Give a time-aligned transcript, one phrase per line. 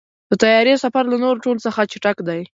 [0.29, 2.41] د طیارې سفر له نورو ټولو څخه چټک دی.